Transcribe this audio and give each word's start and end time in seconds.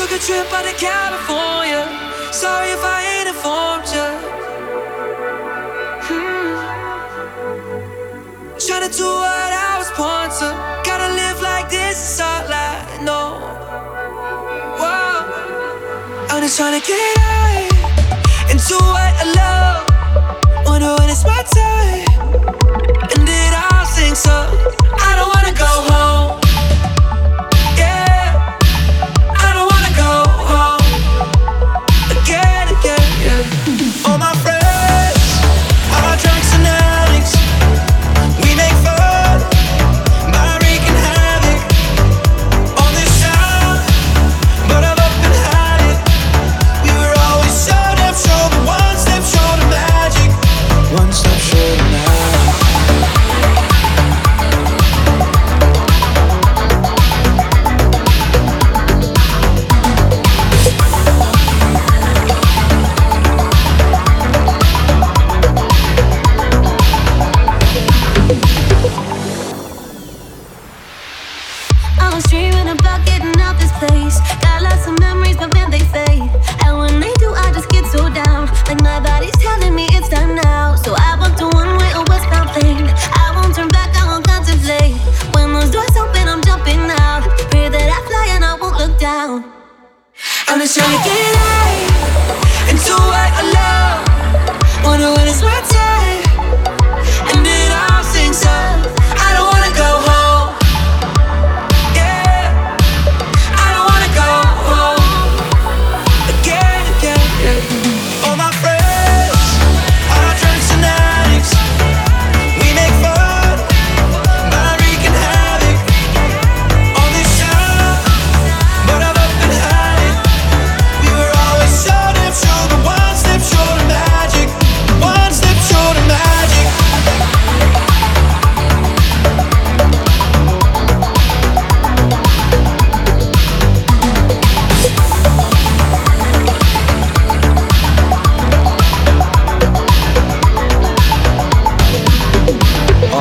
Took 0.00 0.12
a 0.12 0.18
trip 0.18 0.50
out 0.50 0.64
to 0.64 0.72
California. 0.80 1.84
Sorry 2.32 2.70
if 2.70 2.82
I 2.82 3.04
ain't 3.12 3.28
informed 3.28 3.84
you. 3.92 4.08
Hmm. 6.08 6.56
Trying 8.66 8.88
to 8.88 8.96
do 8.96 9.04
what 9.04 9.52
I 9.52 9.76
was 9.76 9.90
born 10.00 10.30
to. 10.40 10.56
Gotta 10.88 11.12
live 11.12 11.42
like 11.42 11.68
this 11.68 12.14
is 12.14 12.18
all 12.18 12.48
I 12.48 13.04
know. 13.04 13.44
Whoa. 14.80 16.30
I'm 16.30 16.40
just 16.40 16.56
trying 16.56 16.80
to 16.80 16.86
get 16.86 17.18
high 17.20 17.68
into 18.50 18.76
what 18.80 19.12
I 19.20 19.24
love. 19.36 19.84
Wonder 20.64 20.96
when 20.98 21.10
it's 21.10 21.24
my 21.26 21.42
time, 21.42 21.89
Got 73.80 75.00
memories, 75.00 75.38
but 75.38 75.54
man, 75.54 75.70
they 75.70 75.80
fade. 75.80 76.28
And 76.64 76.76
when 76.76 77.00
they 77.00 77.12
do, 77.14 77.32
I 77.32 77.50
just 77.54 77.70
get 77.70 77.86
so 77.86 78.12
down. 78.12 78.44
Like 78.68 78.82
my 78.82 79.00
body's 79.00 79.32
telling 79.40 79.74
me 79.74 79.86
it's 79.96 80.08
time 80.10 80.34
now. 80.34 80.74
So 80.74 80.92
I 80.94 81.16
booked 81.16 81.40
a 81.40 81.48
one 81.56 81.78
way 81.78 81.90
or 81.96 82.04
westbound 82.04 82.50
plane. 82.50 82.84
I 83.16 83.32
won't 83.34 83.54
turn 83.54 83.68
back, 83.70 83.96
I 83.96 84.04
won't 84.04 84.26
contemplate. 84.26 85.00
When 85.32 85.54
those 85.54 85.70
doors 85.70 85.96
open, 85.96 86.28
I'm 86.28 86.42
jumping 86.42 86.84
out. 87.00 87.24
Pray 87.48 87.70
that 87.70 87.88
I 87.88 88.00
fly 88.06 88.26
and 88.36 88.44
I 88.44 88.54
won't 88.60 88.76
look 88.76 89.00
down. 89.00 89.44
I'm 90.48 90.60
just 90.60 90.76
trying 90.76 90.98
to 90.98 91.08
get 91.08 91.39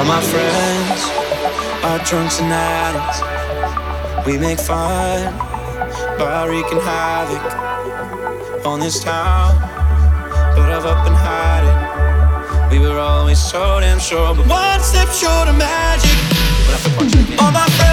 my 0.09 0.21
friends 0.21 1.01
are 1.85 1.99
drunks 2.03 2.39
and 2.41 2.51
addicts. 2.51 3.19
We 4.25 4.39
make 4.39 4.57
fun 4.57 5.37
by 6.17 6.47
wreaking 6.47 6.79
havoc 6.79 8.65
on 8.65 8.79
this 8.79 9.03
town, 9.03 9.53
but 10.55 10.67
I've 10.73 10.87
up 10.87 11.05
and 11.05 11.15
had 11.15 11.61
it. 11.69 12.71
We 12.71 12.79
were 12.79 12.97
always 12.97 13.39
so 13.39 13.79
damn 13.81 13.99
sure, 13.99 14.33
but 14.33 14.47
one 14.47 14.79
step 14.79 15.09
short 15.09 15.47
of 15.47 15.55
magic. 15.55 16.17
All 17.39 17.51
my 17.51 17.67
friends 17.77 17.88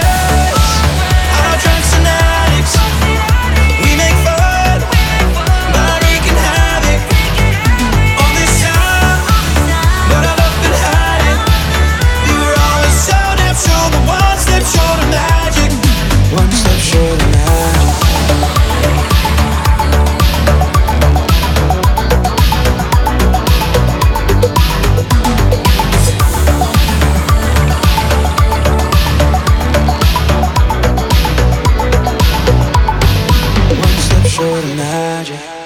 Short 34.36 34.64
magic. 34.76 35.65